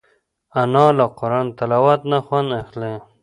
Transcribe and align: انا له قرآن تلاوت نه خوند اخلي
انا 0.61 0.85
له 0.97 1.05
قرآن 1.19 1.47
تلاوت 1.59 2.01
نه 2.11 2.17
خوند 2.25 2.49
اخلي 2.61 2.93